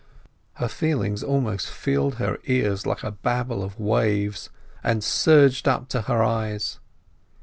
Her 0.55 0.67
feelings 0.67 1.21
almost 1.21 1.67
filled 1.69 2.15
her 2.15 2.39
ears 2.45 2.87
like 2.87 3.03
a 3.03 3.11
babble 3.11 3.63
of 3.63 3.79
waves, 3.79 4.49
and 4.83 5.03
surged 5.03 5.67
up 5.67 5.89
to 5.89 6.01
her 6.01 6.23
eyes. 6.23 6.79